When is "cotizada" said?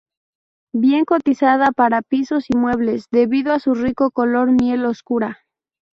1.05-1.71